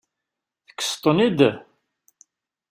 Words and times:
Tekkseḍ-ten-id? 0.65 1.39